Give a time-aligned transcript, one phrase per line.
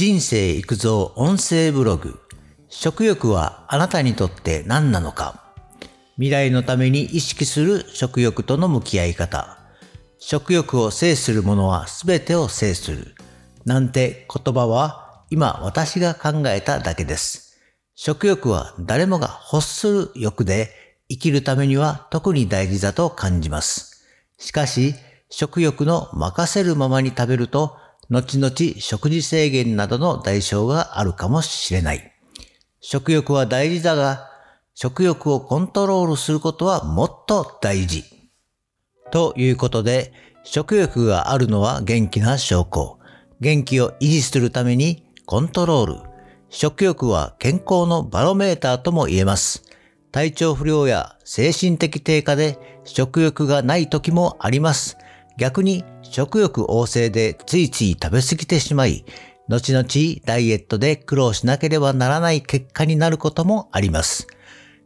[0.00, 2.20] 人生育造音声ブログ。
[2.70, 5.52] 食欲はあなたにとって何なのか。
[6.14, 9.58] 未来のために意識する食欲との向き合い方。
[10.18, 13.14] 食欲を制する者は全てを制する。
[13.66, 17.60] なんて言葉は今私が考えただけです。
[17.94, 20.70] 食欲は誰もが欲する欲で
[21.10, 24.06] 生きるためには特に大事だと感じます。
[24.38, 24.94] しかし
[25.28, 27.76] 食欲の任せるままに食べると
[28.10, 32.12] 後々食事制限などの代償があるかもしれない。
[32.80, 34.28] 食欲は大事だが、
[34.74, 38.04] 食欲をコントロールすることはもっと大事。
[39.12, 40.12] ということで、
[40.42, 42.98] 食欲があるのは元気な証拠。
[43.40, 46.10] 元気を維持するためにコントロール。
[46.48, 49.62] 食欲は健康のバロメーターとも言えます。
[50.10, 54.96] 体調不良や精神的低下で食欲がない時もあります。
[55.40, 59.06] 逆に食欲旺盛でついつい食べ過ぎてしまい、
[59.48, 59.86] 後々
[60.26, 64.26] ダイエットで苦労しなければならない結果になることもあります。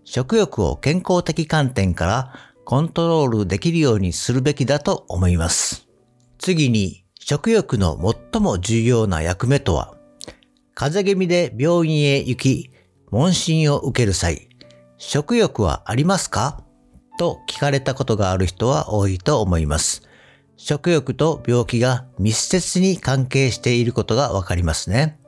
[0.04, 2.32] 食欲を健康的観点から
[2.64, 5.88] コントロールできるようにするべきだと思います。
[6.38, 7.98] 次に、食欲の
[8.32, 9.96] 最も重要な役目とは、
[10.74, 12.70] 風邪気味で病院へ行き、
[13.10, 14.48] 問診を受ける際、
[14.98, 16.62] 食欲はありますか？
[17.18, 20.02] と聞かれたことがある人は多いと思います。
[20.56, 25.18] 食欲と病気が密接に関係していることがわかりますね。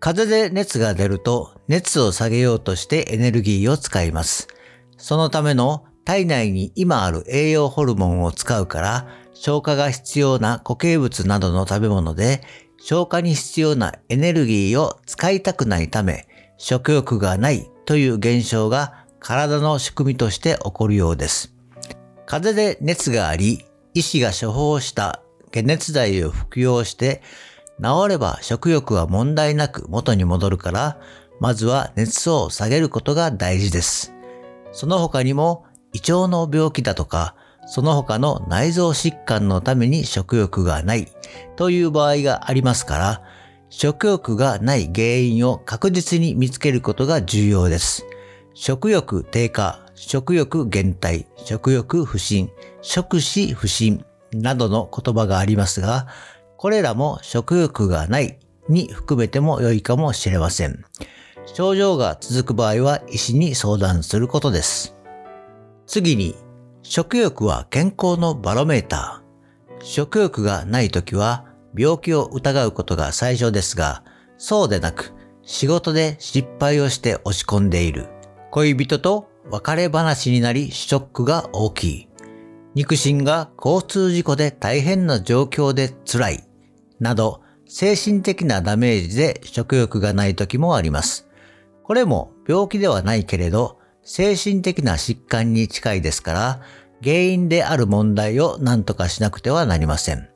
[0.00, 4.48] 風邪で熱が出ると熱を下げようとしてエネルギーを使います。
[4.96, 12.42] そのための体内に今ある栄養ホルモンを使うから消化が必要な固形物などの食べ物で
[12.78, 21.54] 消化に必要なエネルギーを使いたくないため食欲がないという現象が体の仕組みとして起こるようです。
[22.26, 23.64] 風邪で熱があり
[23.94, 27.22] 医師が処方した解熱剤を服用して
[27.82, 30.98] 治れば食欲は問題なく元に戻るから、
[31.40, 34.12] まずは熱を下げることが大事です。
[34.72, 37.34] その他にも胃腸の病気だとか、
[37.66, 41.08] その他の内臓疾患のために食欲がない
[41.56, 43.22] という場合がありますから、
[43.68, 48.06] 食欲がない原因を確実に見つけることが重要です。
[48.54, 56.08] 食欲低下、食欲減退、食欲不振、食死不振などの言葉がありますが、
[56.56, 60.84] これらも食欲がないに含めても良いかもしれません。
[61.46, 64.96] 症状が続く場合は医師に相談することです。
[65.86, 66.34] 次に、
[66.82, 69.84] 食欲は健康のバロメーター。
[69.84, 71.46] 食欲がないときは
[71.78, 74.02] 病気を疑うことが最初ですが、
[74.36, 75.12] そうでなく
[75.44, 78.08] 仕事で失敗をして落ち込んでいる。
[78.50, 82.08] 恋人と別れ話になりショックが大きい。
[82.74, 86.44] 肉親が交通事故で大変な状況で辛い。
[87.00, 91.28] など、精神的なダメージで食欲がない時もあります。
[91.82, 96.60] これも病気ではないけれど、精神的な疾患に近いですから、
[97.02, 100.28] 原因である問題を何とかしなくてはなりません。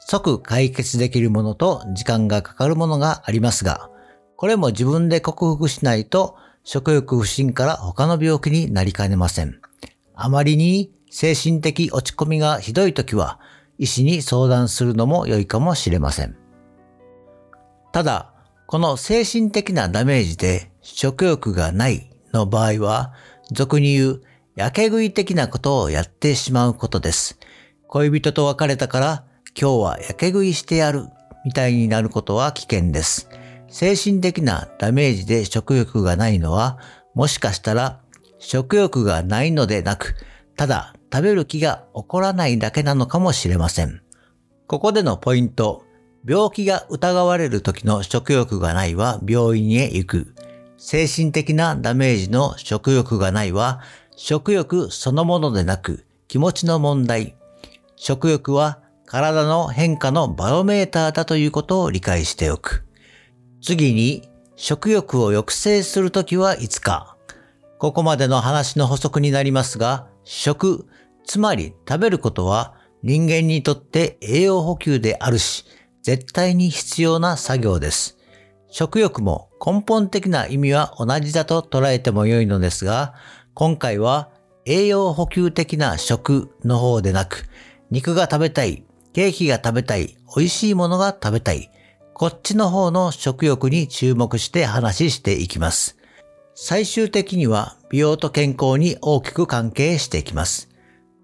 [0.00, 3.88] 即解決できるものと時間がかかるものがありますが、
[4.36, 9.60] これも自分で克服しないと食欲不振から他の病気になりかねません。
[10.14, 13.40] あまりに精神的落ち込みがひどい時は、
[13.78, 16.36] 医師に相談するのも良いかもしれません。
[17.92, 18.32] ただ、
[18.66, 23.12] この精神的なダメージで食欲がないの場合は、
[23.50, 24.22] 俗に言う、
[24.54, 27.38] やけ食い的なことをやってしまうことです。
[27.88, 29.24] 恋人と別れたから、
[29.60, 31.08] 今日はやけ食いしてやる、
[31.44, 33.28] みたいになることは危険です。
[33.72, 36.78] 精神的なダメージで食欲がないのは、
[37.14, 38.00] もしかしたら
[38.38, 40.14] 食欲がないのでなく、
[40.56, 44.02] ただ食べる気が起こらないだけなのかもしれません。
[44.66, 45.84] ここでのポイント、
[46.28, 50.34] 病気が疑われる時の食欲がないは病院へ行く。
[50.76, 53.80] 精神的なダメージの食欲がないは
[54.16, 57.36] 食欲そのものでなく気持ちの問題。
[57.96, 62.84] 食欲は体の変化のバロメーターだということを理解しておく。
[63.62, 67.16] 次に、食欲を抑制するときはいつか。
[67.78, 70.86] ここまでの話の補足になりますが、食、
[71.24, 72.74] つまり食べることは
[73.04, 75.64] 人間にとって栄養補給であるし、
[76.02, 78.18] 絶対に必要な作業です。
[78.68, 83.14] 食欲も根本的な意味は同じだと捉えても良いのですが、
[83.54, 84.30] 今回は
[84.64, 87.44] 栄養補給的な食の方でなく、
[87.92, 91.70] 肉が食べたい、ケーキが食べたい、美味しいものが食べたい、
[92.22, 95.98] こっちの方の食欲に注目して話していきます。
[96.54, 100.68] 最終的には美容と健康に大きく関係していきます。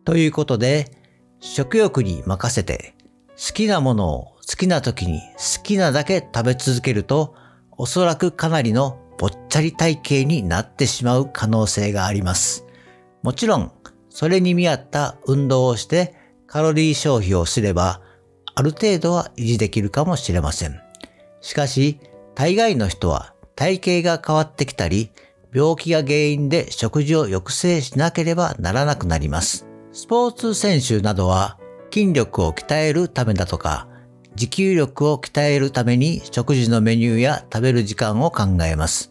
[0.04, 0.90] ということで、
[1.38, 2.96] 食欲に任せて
[3.36, 7.36] 好きなものを好きな時に好きなだけ食べ続けると、
[7.76, 12.64] おそらくかなりのぽっちゃり体型になってしまう可能性があります。
[13.22, 13.70] もちろん、
[14.10, 16.16] それに見合った運動をして
[16.48, 18.00] カロリー消費をすれば、
[18.56, 20.87] ある程度は維持できるかもしれません。
[21.40, 22.00] しかし、
[22.34, 25.10] 大概の人は体型が変わってきたり、
[25.52, 29.66] 病気が原因で食事を抑制しなければならなくなります。
[29.92, 31.58] スポーツ選手などは
[31.92, 33.88] 筋力を鍛えるためだとか、
[34.34, 39.10] 持久力を鍛えるために食事のメニューや食べる時間を考えます。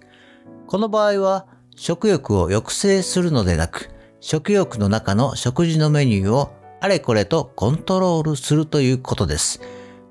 [0.68, 3.90] この場合は食欲を抑制するのでなく、
[4.20, 9.62] 食欲の中の食事のメニューをあれこれとコントロールするということです。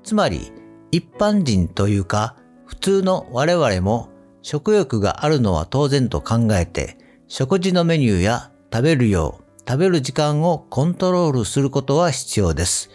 [0.03, 0.51] つまり、
[0.91, 2.35] 一般人というか、
[2.65, 4.09] 普通の我々も
[4.41, 6.97] 食欲があるのは当然と考えて、
[7.27, 12.89] 食事のメニューや食べる量、食べる時間をコントロールすることは必要です。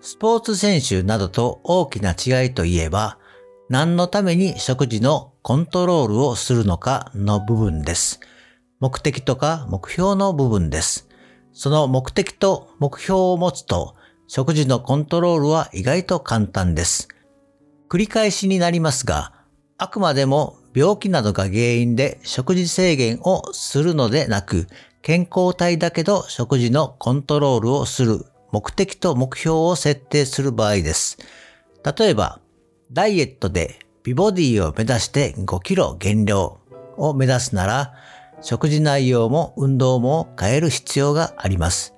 [0.00, 3.18] スポーツ選手などと大きな違いといえば、
[3.68, 8.20] 何のために食事のコントロールをするのかの部分です。
[8.80, 11.08] 目的とか目標の部分です。
[11.52, 13.94] その目的と目標を持つと、
[14.26, 17.08] 食事のコントロールは意外と簡単です。
[17.94, 19.32] 繰り返しになりますが、
[19.78, 24.66] あくまでも病気などが原因で食事制限をするのでなく、
[25.00, 31.18] 健康体だけど食事のコントロールをする目的と目標を設定する場合です。
[31.96, 32.40] 例えば、
[32.90, 36.58] ダイエットで美ボディを目指して5キロ減量
[36.96, 37.94] を目指すなら、
[38.40, 41.94] 食事内容も運動も変える必要があります。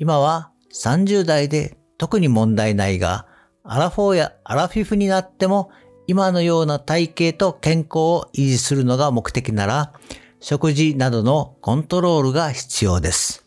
[0.00, 3.27] 今は30代で特に問題ないが、
[3.70, 5.70] アラフォーやアラフィフになっても
[6.06, 9.92] 今のような体型と健康を維持するのが目的なら、
[10.40, 13.44] 食事などのコントロールが必要です。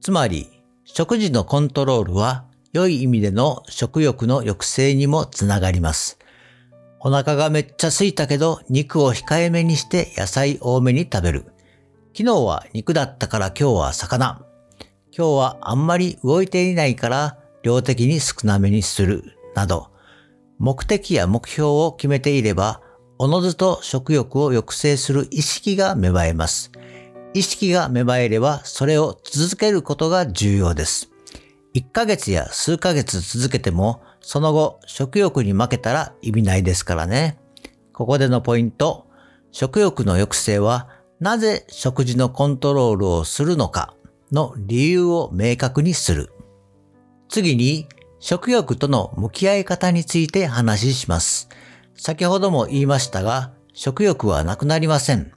[0.00, 0.48] つまり、
[0.84, 6.18] 食事のコントロールは良い意味での食欲の抑制にもつながります。
[6.98, 11.44] お腹がめっちゃ空いたけど肉を控えめにして野菜多めに食べる。
[12.16, 14.46] 昨日は肉だったから今日は魚。
[15.14, 19.36] 今日はあんまり動いていないから量的に少なめにする。
[19.54, 19.90] など、
[20.60, 22.82] 目的や目標を決めていれば
[23.18, 26.70] おのずと食欲を抑制する意識が芽生えます。
[27.32, 31.10] 意識が芽生えればそれを続けることが重要です。
[31.74, 37.38] 1ヶ月や数ヶ月続けてもその後食欲に負けたら意味ないですからね。
[37.92, 39.06] ここでのポイント。
[39.52, 40.88] 食欲の抑制は
[41.20, 43.94] なぜ食事のコントロールをするのか
[44.30, 46.32] の理由を明確にする。
[47.30, 47.86] 次に
[48.18, 51.48] 食欲との向き合い方について話します。
[51.94, 55.30] 先ほども言いましたが、食欲はなくなりません。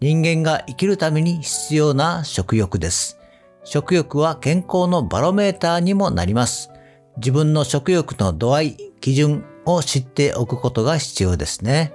[0.00, 3.18] 人間が生きるために必要な食欲です。
[3.62, 6.70] 食欲は健康のバロメーターにもなります。
[7.18, 11.92] 自分の食欲の度合い、基準を知っておくことが必要ですね。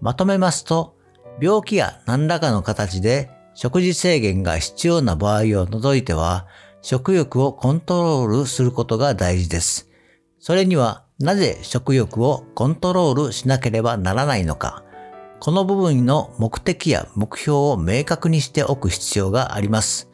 [0.00, 0.94] まとめますと、
[1.40, 6.46] 病気や何らかの形で食事制限が必要な場合を除いては、
[6.88, 9.90] 食欲をコントロールすることが大事です。
[10.38, 14.84] それにはなぜ食欲をコントロールしなければならないのか、
[15.40, 20.08] この部分の目的や目標を明確にしておく必要があります。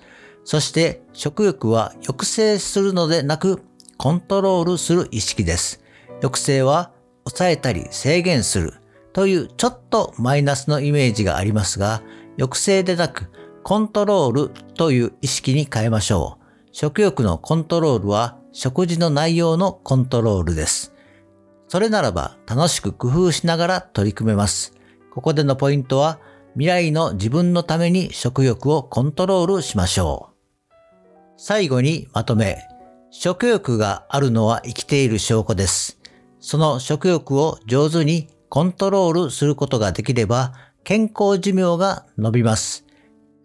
[0.44, 3.62] そして食欲は抑制するのでなく
[3.98, 5.84] コントロールする意識です。
[6.22, 6.90] 抑制は
[7.24, 8.72] 抑えたり制限する
[9.12, 12.02] というちょっとマイナスのイメージがありますが、
[12.38, 13.30] 抑制でなく
[13.62, 16.41] コントロールという意識に変えましょう。
[16.72, 20.94] 食欲のコントロールは食事の内容のコントロールです。
[21.68, 24.74] それならば楽しく工夫しながら取り組めます。
[25.12, 26.18] ここでのポイントは
[26.54, 30.74] 未来の自分のために食欲をコントロールしましょう。
[31.36, 32.58] 最後にまとめ、
[33.10, 35.98] 食欲があるのは生きている証拠です。
[36.40, 42.86] その食欲を上手にコントロールすることができれば健康寿命が伸びます。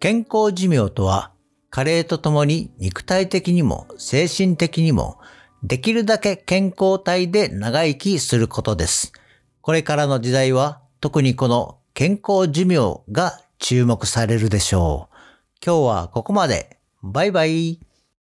[0.00, 1.32] 健康寿命とは
[1.70, 5.18] 加齢とともに肉体的にも精神的にも
[5.62, 9.12] できるだけ健康体で長生きすることです。
[9.60, 15.16] これからの時代は特にこの健康寿命が注目されるでしょう。
[15.64, 16.78] 今日はここまで。
[17.02, 17.87] バイバイ。